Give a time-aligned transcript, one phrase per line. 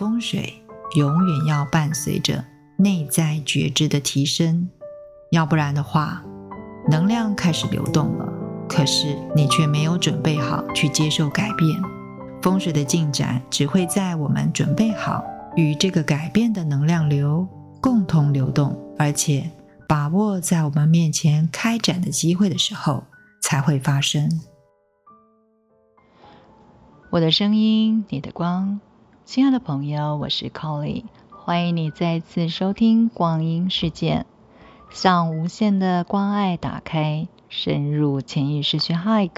[0.00, 0.54] 风水
[0.96, 2.42] 永远要伴随着
[2.78, 4.66] 内在觉知的提升，
[5.30, 6.24] 要不然的话，
[6.88, 8.26] 能量开始流动了，
[8.66, 11.78] 可是你却没有准备好去接受改变。
[12.40, 15.22] 风水的进展只会在我们准备好
[15.54, 17.46] 与这个改变的能量流
[17.82, 19.50] 共同流动，而且
[19.86, 23.04] 把握在我们面前开展的机会的时候
[23.42, 24.30] 才会发生。
[27.10, 28.80] 我的声音，你的光，
[29.30, 34.26] 亲爱的朋友，我是 Colly，欢迎你再次收听光阴世界，
[34.90, 39.30] 向无限的关爱打开，深入潜意识去 Hug，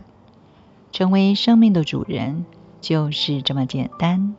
[0.92, 2.46] 成为生命的主人，
[2.80, 4.34] 就是这么简单。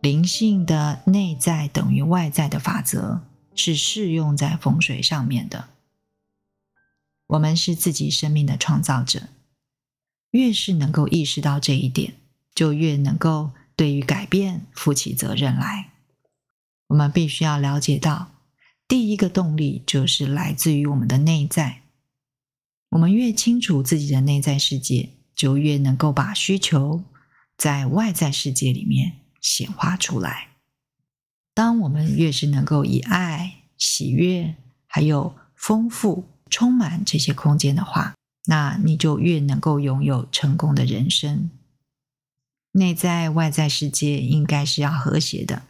[0.00, 3.22] 灵性的内在等于外在的法则，
[3.54, 5.64] 是适用在风水上面的。
[7.28, 9.22] 我们是自己生命的创造者，
[10.36, 12.12] 越是能够意识到这一点，
[12.54, 15.92] 就越能够对于改变负起责任来。
[16.88, 18.32] 我们必须要了解到，
[18.86, 21.82] 第一个动力就是来自于我们的内在。
[22.90, 27.02] 我们越清楚自己的内在世界，就越能够把需求
[27.56, 30.48] 在外在世界里面显化出来。
[31.54, 34.54] 当我们越是能够以爱、喜悦
[34.86, 36.28] 还有丰富。
[36.48, 38.14] 充满这些空间的话，
[38.46, 41.50] 那你就越能够拥有成功的人生。
[42.72, 45.62] 内在外在世界应该是要和谐的，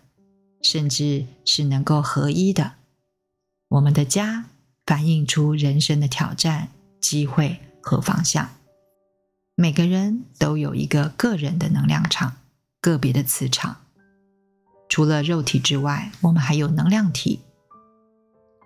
[0.63, 2.75] 甚至是能够合一的。
[3.69, 4.47] 我们的家
[4.85, 6.69] 反映出人生的挑战、
[7.01, 8.51] 机会和方向。
[9.55, 12.37] 每个人都有一个个人的能量场、
[12.81, 13.79] 个别的磁场。
[14.89, 17.41] 除了肉体之外，我们还有能量体。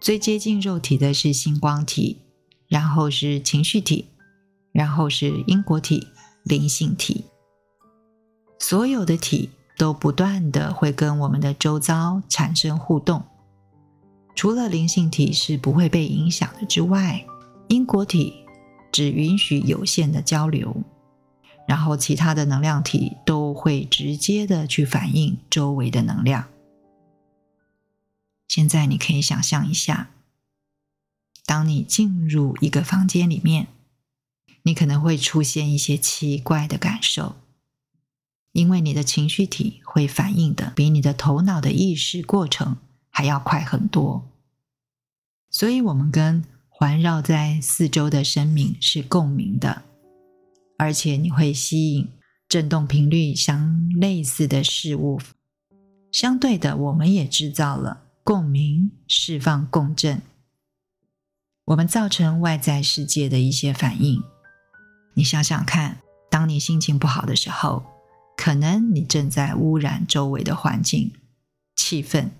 [0.00, 2.22] 最接近肉体的是星光体，
[2.70, 4.06] 然后是情绪体，
[4.72, 6.06] 然后是因果体、
[6.44, 7.24] 灵性体。
[8.60, 13.24] 所有的体都不断的会跟我们的周遭产生互动。
[14.36, 17.26] 除了灵性体是不会被影响的之外，
[17.68, 18.46] 因果体
[18.92, 20.76] 只允许有限的交流，
[21.66, 26.46] 然后其他的能量体都会直接的去反映周围的能量。
[28.46, 30.10] 现在你可以想象一下，
[31.50, 33.66] 当你进入一个房间里面，
[34.62, 37.34] 你可能会出现一些奇怪的感受，
[38.52, 42.76] 因为你的情绪体会反应的比你的头脑的意识过程
[43.10, 44.30] 还要快很多。
[45.50, 49.82] 所以，我们跟环绕在四周的生命是共鸣的，
[50.78, 52.08] 而且你会吸引
[52.48, 55.20] 振动频率相类似的事物。
[56.12, 58.04] 相对的，我们也制造了。
[58.22, 60.22] 共鸣、释放共振，
[61.70, 64.20] 我们造成外在世界的一些反应。
[65.14, 67.84] 你想想看，当你心情不好的时候，
[68.36, 71.12] 可能你正在污染周围的环境、
[71.76, 72.30] 气氛；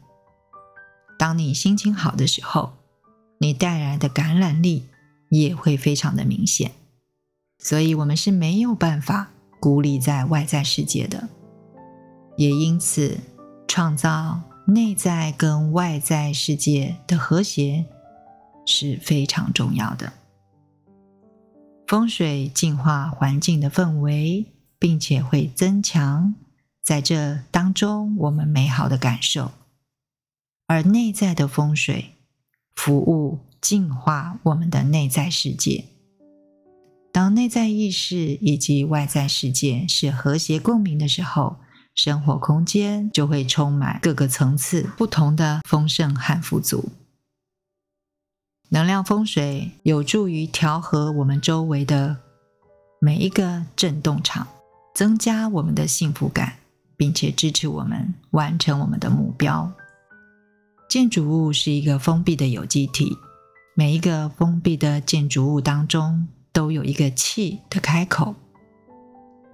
[1.17, 2.73] 当你心情好的时候，
[3.39, 4.89] 你带来的感染力
[5.29, 6.73] 也会非常的明显。
[7.61, 9.31] 所以，我们是没有办法
[9.61, 11.29] 孤立在外在世界的，
[12.37, 13.17] 也因此
[13.69, 14.41] 创造。
[14.67, 17.87] 内在跟外在世界的和谐
[18.70, 20.12] 是非常重要的。
[21.86, 24.47] 风水净化环境的氛围，
[24.78, 26.34] 并且会增强
[26.81, 29.50] 在这当中我们美好的感受。
[30.69, 32.14] 而内在的风水
[32.76, 35.87] 服务净化我们的内在世界。
[37.12, 41.56] 当内在意识以及外在世界是和谐共鸣的时候。
[41.92, 46.88] 生活空间就会充满各个层次不同的丰盛和富足。
[48.72, 52.16] 能量风水有助于调和我们周围的
[53.00, 54.47] 每一个振动场，
[54.94, 56.53] 增加我们的幸福感，
[56.97, 59.69] 并且支持我们完成我们的目标。
[60.88, 63.16] 建筑物是一个封闭的有机体，
[63.75, 68.37] 每一个封闭的建筑物当中都有一个气的开口。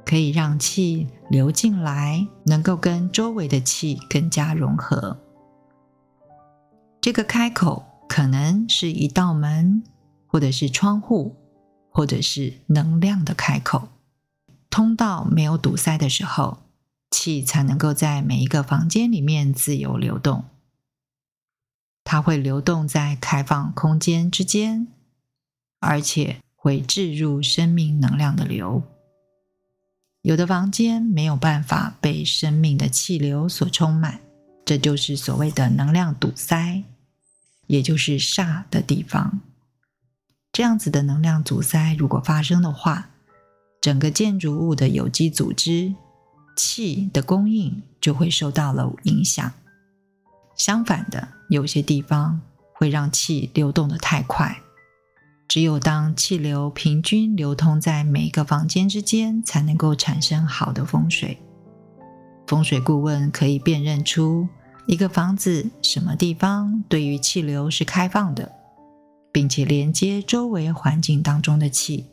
[0.05, 5.17] 可以让气流进来，能够跟周围的气更加融合。
[7.01, 9.83] 这个开口可能是一道门，
[10.27, 11.37] 或者是窗户，
[11.91, 13.89] 或者是能量的开口。
[14.71, 16.59] 通道没有堵塞的时候，
[17.11, 20.45] 气才能够在每一个房间里面自由流动。
[22.05, 24.87] 它会流动在开放空间之间，
[25.81, 28.83] 而且会置入生命能量的流。
[30.23, 34.21] 有的房间没有办法被生命的气流所充满，
[34.65, 36.83] 这就是所谓的能量堵塞，
[37.67, 39.41] 也就是煞的地方。
[40.53, 43.11] 这样子的能量阻塞如果发生的话，
[43.81, 45.95] 整个建筑物的有机组织
[46.57, 49.53] 气的供应就会受到了影响。
[50.57, 52.41] 相反的，有些地方
[52.73, 54.63] 会让气流动的太快。
[55.47, 61.39] 只有当气流平均流通在每一个房间之间，才能够产生好的风水。
[62.47, 64.49] 风水顾问可以辨认出
[64.87, 68.53] 一个房子什么地方对于气流是开放的，
[69.33, 72.07] 并且连接周围环境当中的气。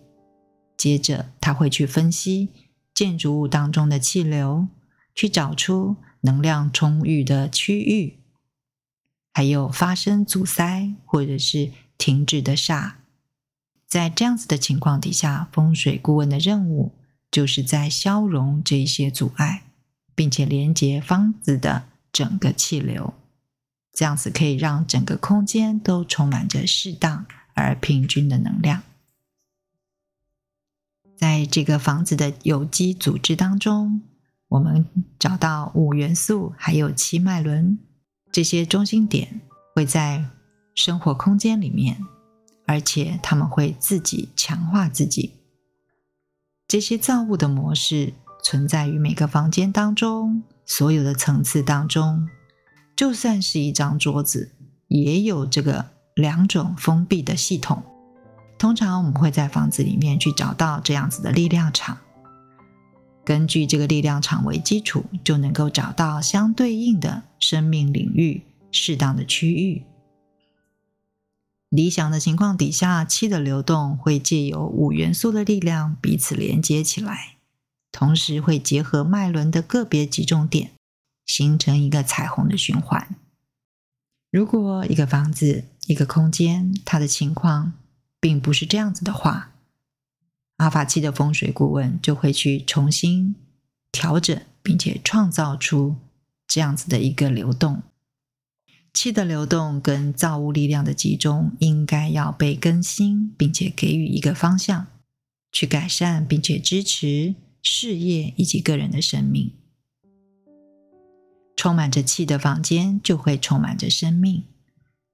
[0.75, 2.49] 接着，他会去分析
[2.93, 4.67] 建筑物当中的气流，
[5.13, 8.17] 去找出能量充裕的区域，
[9.31, 12.93] 还有发生阻塞或者是停止的煞。
[13.87, 16.91] 在这样子的情况底下，风水顾问的任务
[17.29, 19.61] 就是在消融这些阻碍，
[20.15, 21.83] 并且连接房子的
[22.13, 23.13] 整个气流，
[23.91, 28.83] 这样子可以让整个空间都充满着适当而平均的能量。
[31.17, 34.01] 在这个房子的有机组织当中，
[34.47, 34.85] 我们
[35.19, 37.77] 找到五元素，还有七脉轮
[38.31, 39.41] 这些中心点，
[39.75, 40.23] 会在
[40.73, 41.97] 生活空间里面。
[42.65, 45.33] 而且他们会自己强化自己。
[46.65, 52.27] 这些造物的模式存在于每个房间当中，所有的层次当中，
[52.95, 54.51] 就算是一张桌子，
[54.87, 57.83] 也有这个两种封闭的系统。
[58.57, 61.97] 通常我们会在房子里面去找到这样子的力量场，
[63.25, 69.83] 根据这个力量场为基础，就能够找到相对应的生命领域适当的区域。
[71.69, 77.37] 理想的情况底下，气的流动会借由五元素的力量彼此连接起来，
[77.93, 80.71] 同时会结合脉轮的个别集中点，
[81.27, 83.15] 形成一个彩虹的循环。
[84.31, 87.73] 如果一个房子、一个空间，它的情况
[88.19, 89.51] 并不是这样子的话，
[90.57, 93.35] 阿法七的风水顾问就会去重新
[93.91, 95.97] 调整，并且创造出
[96.47, 97.83] 这样子的一个流动。
[98.91, 104.87] 气的流动跟造物力量的集中，应该要被更新，并且给予一个方向，
[105.51, 109.55] 去改善并且支持事业以及个人的生命。
[111.55, 114.43] 充满着气的房间就会充满着生命，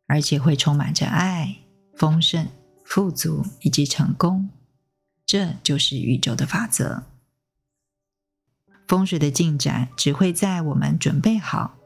[0.07, 1.57] 而且会充满着爱、
[1.95, 2.47] 丰盛、
[2.83, 4.49] 富足以及成功。
[5.25, 7.03] 这就是宇宙的法则。
[8.87, 11.77] 风水的进展只会在我们准备好。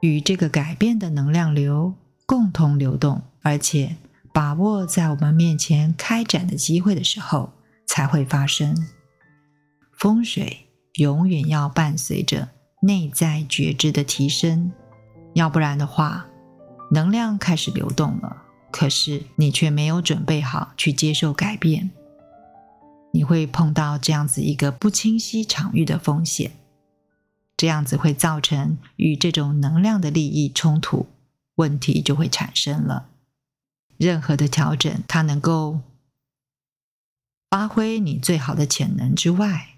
[0.00, 1.94] 与这个改变的能量流
[2.26, 3.96] 共同流动，而且
[4.32, 7.52] 把握在我们面前开展的机会的时候，
[7.92, 8.74] 才会发生。
[9.92, 12.48] 风水永远要伴随着
[12.80, 14.72] 内在觉知的提升，
[15.34, 16.26] 要不然的话，
[16.90, 21.90] 能量开始流动了，可是你却没有准备好去接受改变，
[23.12, 26.52] 你会碰到这样子一个不清晰场域的风险。
[27.58, 31.08] 这样子会造成与这种能量的利益冲突，
[31.56, 33.10] 问题就会产生了。
[33.98, 35.80] 任何的调整，它能够
[37.52, 39.74] 发挥你最好的潜能之外，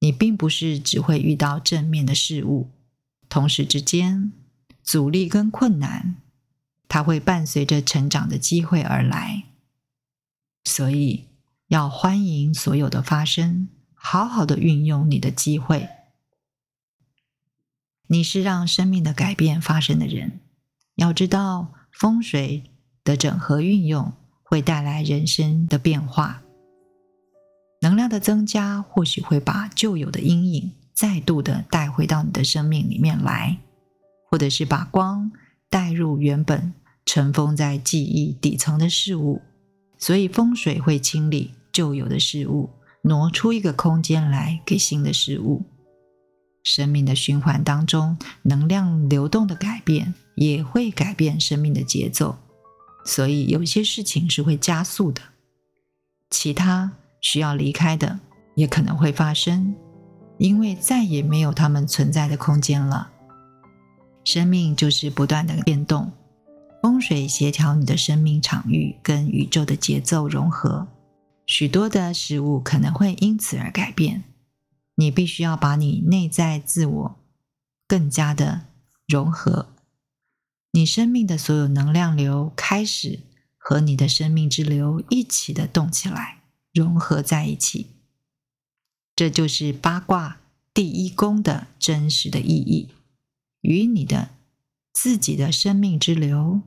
[0.00, 2.70] 你并不是只会遇到正面的事物，
[3.28, 4.32] 同时之间
[4.82, 6.16] 阻力跟困难，
[6.88, 9.44] 它会伴随着成长的机会而来。
[10.64, 11.26] 所以
[11.68, 15.88] 要欢迎所有的发生，好好的运用你的机会。
[18.08, 20.40] 你是让生命的改变发生的人，
[20.96, 22.64] 要知道风水
[23.04, 26.42] 的整合运用会带来人生的变化，
[27.80, 33.58] 能量的增加或许会把旧有的阴影再度的带回到你的生命里面来，
[34.30, 35.30] 或者是把光
[35.70, 36.74] 带入原本
[37.06, 39.40] 尘封在记忆底层的事物，
[39.98, 42.70] 所以风水会清理旧有的事物，
[43.02, 45.64] 挪出一个空间来给新的事物。
[46.64, 52.36] 生命的循环当中，能量流动的改变也会改变生命的节奏，
[53.06, 55.22] 所以有些事情是会加速的，
[56.28, 58.18] 其他需要离开的
[58.54, 59.74] 也可能会发生，
[60.38, 63.10] 因为再也没有他们存在的空间了。
[64.24, 66.12] 生命就是不断的变动，
[66.82, 70.86] 风水协调你的生命场域跟宇宙的节奏融合，
[71.46, 74.24] 许多的事物可能会因此而改变。
[74.96, 77.16] 你必须要把你内在自我
[77.86, 78.62] 更加的
[79.06, 79.68] 融合，
[80.72, 83.20] 你生命的所有能量流开始
[83.56, 86.37] 和你的生命之流一起的动起来，
[86.72, 87.88] 融合在一起。
[89.16, 90.38] 这就是八卦
[90.72, 92.90] 第一宫的真实的意义，
[93.62, 94.30] 与你的
[94.92, 96.62] 自己的生命之流、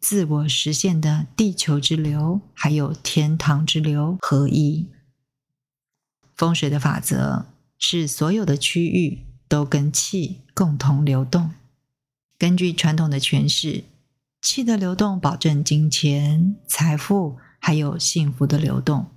[0.00, 4.86] 自我实现的地球之流，还有天堂之流合一。
[6.36, 7.46] 风水的法则
[7.78, 11.52] 是所有的区域都跟气共同流动。
[12.36, 13.84] 根据传统的诠释，
[14.42, 19.13] 气的流动保证金钱、财富还有幸福的流动。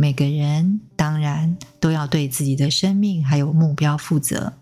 [0.00, 4.52] 每个人当然都要对自己的生命还有目标负责。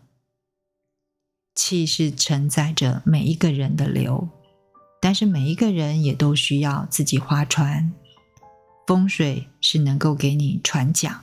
[1.55, 4.31] 气是承载着每一个人的流，
[4.99, 7.93] 但是每一个人也都需要自己划船。
[8.87, 11.21] 风水是能够给你船桨，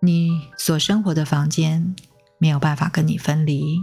[0.00, 1.96] 你所生活的房间
[2.38, 3.82] 没有办法跟你分离。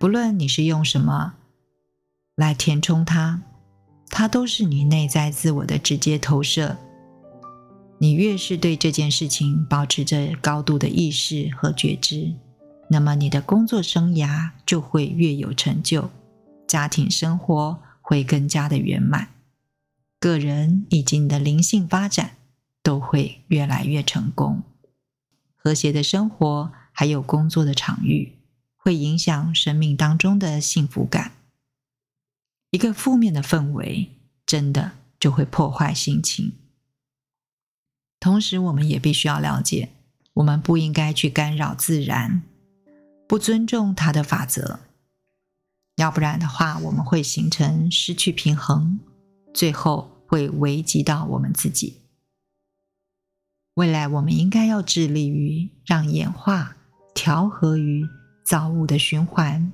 [0.00, 1.34] 不论你是用什么
[2.34, 3.40] 来填充它，
[4.08, 6.76] 它都是你内在自我的直接投射。
[8.02, 12.32] 你越是对这件事情保持着高度的意识和觉知，
[12.88, 16.08] 那么你的工作生涯就会越有成就，
[16.66, 19.28] 家庭生活会更加的圆满，
[20.18, 22.38] 个人以及你的灵性发展
[22.82, 24.62] 都会越来越成功。
[25.54, 28.38] 和谐的生活还有工作的场域，
[28.78, 31.32] 会影响生命当中的幸福感。
[32.70, 34.08] 一个负面的氛围，
[34.46, 36.54] 真的就会破坏心情。
[38.20, 39.88] 同时，我们也必须要了解，
[40.34, 42.42] 我们不应该去干扰自然，
[43.26, 44.80] 不尊重它的法则，
[45.96, 49.00] 要不然的话，我们会形成失去平衡，
[49.54, 51.96] 最后会危及到我们自己。
[53.74, 56.76] 未来，我们应该要致力于让演化
[57.14, 58.06] 调和于
[58.44, 59.72] 造物的循环，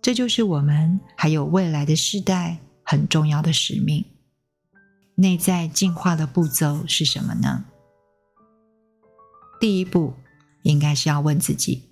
[0.00, 4.02] 这就是我们还有未来的世代很重要的使命。
[5.16, 7.66] 内在进化的步骤是什么呢？
[9.60, 10.14] 第一步，
[10.62, 11.84] 应该是要问自己，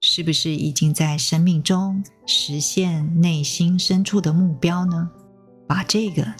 [0.00, 5.10] 是不是已经在生命中实现内心深处的目标呢？
[5.66, 6.34] 把这个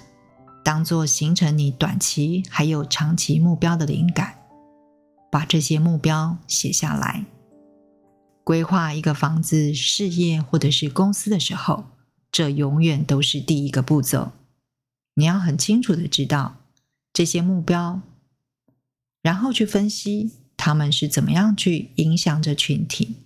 [0.64, 4.38] 当做形成你短期还有长期目标的灵感，
[5.30, 7.24] 把这些目标写下来。
[8.44, 11.84] 规划一个房子、事业或者是公司的时候，
[12.32, 14.32] 这永远都是第一个步骤。
[15.14, 16.56] 你要很清楚的知道
[17.12, 18.00] 这些目标。
[19.20, 23.16] 然后去分析他们是怎么样去影响着群体，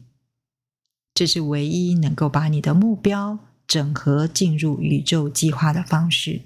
[1.15, 6.43] 这是唯一能够把你的目标整合进入宇宙计划的方式。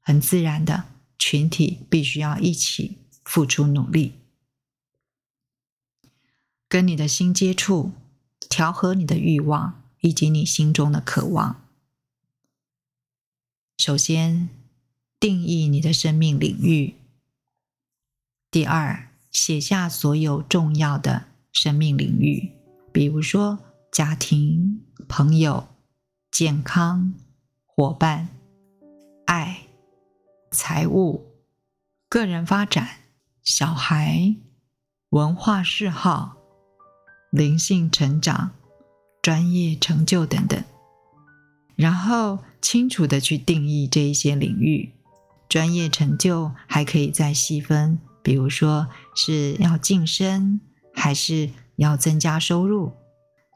[0.00, 0.84] 很自然的，
[1.18, 4.14] 群体必须要一起付出努力，
[6.68, 7.92] 跟你的心接触，
[8.48, 11.64] 调和你的欲望以及你心中的渴望。
[13.78, 14.48] 首先，
[15.20, 16.94] 定义你的生命领域。
[18.52, 22.52] 第二，写下所有重要的生命领域，
[22.92, 23.58] 比如说
[23.90, 25.68] 家庭、朋友、
[26.30, 27.14] 健康、
[27.64, 28.28] 伙伴、
[29.24, 29.62] 爱、
[30.50, 31.32] 财务、
[32.10, 32.86] 个人发展、
[33.42, 34.36] 小孩、
[35.08, 36.36] 文化嗜好、
[37.30, 38.50] 灵性成长、
[39.22, 40.62] 专业成就等等。
[41.74, 44.92] 然后清楚的去定义这一些领域，
[45.48, 47.98] 专业成就还可以再细分。
[48.22, 50.60] 比如说是要晋升，
[50.94, 52.92] 还是要增加收入？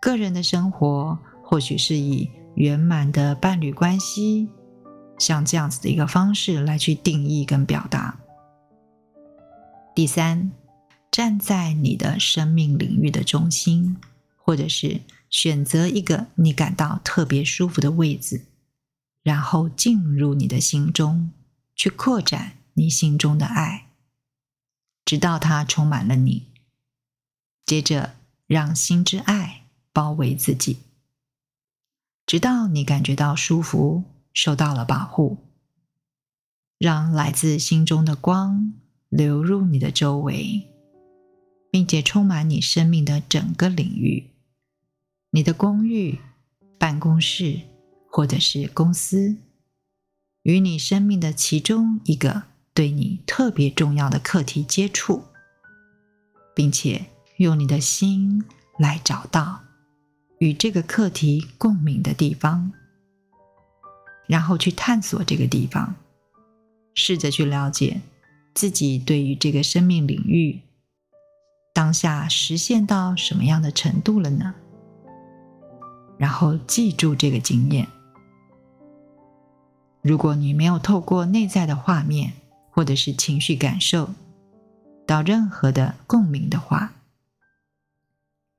[0.00, 4.48] 个人的生活或许是以圆满的伴侣关系，
[5.18, 8.18] 像这样子的一个方式来去定义跟表达。
[9.94, 10.50] 第三，
[11.10, 13.96] 站在你的生命领域的中心，
[14.36, 18.42] 或者是选择一个你感到特别舒服的位置，
[19.22, 21.30] 然后进入你的心中，
[21.74, 23.85] 去扩展你心中的爱。
[25.06, 26.48] 直到它充满了你，
[27.64, 28.16] 接着
[28.48, 30.78] 让心之爱包围自己，
[32.26, 35.38] 直到你感觉到舒服，受到了保护，
[36.76, 38.74] 让来自心中的光
[39.08, 40.66] 流入你的周围，
[41.70, 44.32] 并且充满你生命的整个领域，
[45.30, 46.18] 你的公寓、
[46.78, 47.60] 办公室
[48.10, 49.36] 或者是公司，
[50.42, 52.55] 与你生命的其中一个。
[52.76, 55.22] 对你特别重要的课题接触，
[56.54, 57.06] 并且
[57.38, 58.44] 用你的心
[58.78, 59.60] 来找到
[60.40, 62.70] 与这个课题共鸣的地方，
[64.26, 65.94] 然后去探索这个地方，
[66.94, 68.02] 试着去了解
[68.52, 70.60] 自己对于这个生命领域
[71.72, 74.54] 当下实现到什么样的程度了呢？
[76.18, 77.88] 然后记住这个经验。
[80.02, 82.34] 如果你没有透过内在的画面，
[82.76, 84.12] 或者是情绪感受
[85.06, 86.92] 到任何的共鸣的话，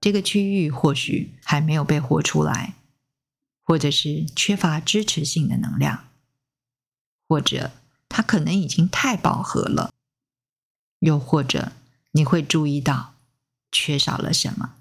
[0.02, 2.74] 这个区域或许还没有被活出来，
[3.64, 6.08] 或者是缺乏支持性的能量，
[7.30, 7.70] 或者
[8.10, 9.94] 它可能已经太饱和了。
[10.98, 11.74] 又或者
[12.14, 13.14] 你会注意到
[13.72, 14.74] 缺少了什么？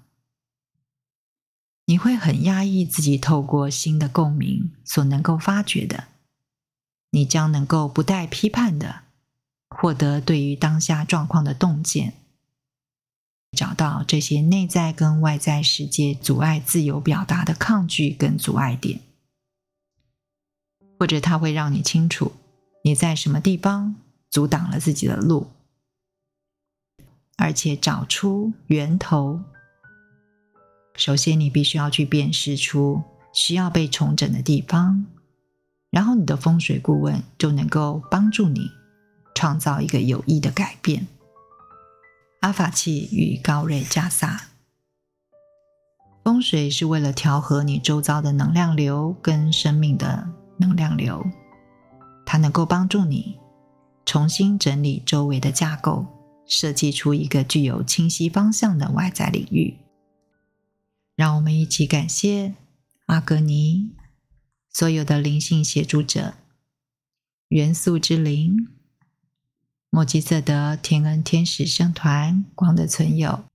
[1.85, 6.05] 你会很压抑自己透过新的共鸣所能够发掘的，
[7.11, 9.03] 你将能够不带批判的
[9.69, 12.13] 获得对于当下状况的洞见，
[13.55, 19.01] 找到这些内在跟外在世界阻碍自由表达的抗拒跟阻碍点，
[20.99, 22.33] 或者它会让你清楚
[22.83, 23.95] 你在什么地方
[24.29, 25.51] 阻挡了自己的路。
[27.39, 29.43] 而且找出源头。
[30.95, 35.05] 首先，你必须要去辨识出需要被重整的地方，
[35.91, 38.71] 然后你的风水顾问就能够帮助你
[39.37, 41.05] 创造一个有益的改变。
[42.39, 44.47] 阿法器与高瑞加萨，
[46.23, 50.27] 风水是为了调和你周遭的能量流跟生命的
[50.57, 51.23] 能量流，
[52.25, 53.37] 它能够帮助你
[54.07, 56.07] 重新整理周围的架构。
[56.49, 59.79] 设计出一个具有清晰方向的外在领域。
[61.13, 62.55] 让我们一起感谢
[63.07, 63.91] 阿格尼
[64.71, 66.35] 所有的灵性协助者、
[67.49, 68.69] 元素之灵、
[69.89, 73.45] 莫吉瑟德天恩天使圣团光的存有，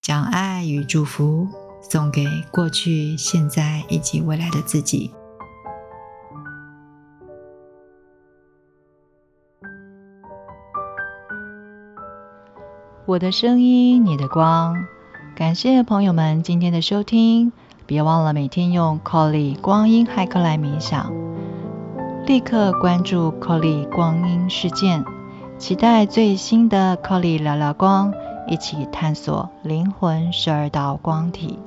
[0.00, 1.48] 将爱与祝福
[1.82, 5.12] 送给过去、现在以及未来的自己。
[13.04, 14.86] 我的声音，你的光。
[15.34, 17.52] 感谢朋友们今天的收听，
[17.84, 21.21] 别忘了每天用 Colly 光阴骇客来冥想。
[22.24, 25.04] 立刻关注 Colly 光阴事件，
[25.58, 28.14] 期待最新的 Colly 聊聊光，
[28.46, 31.58] 一起探索灵魂十二道光体。